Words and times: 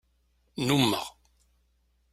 Nnummeɣ. 0.59 1.05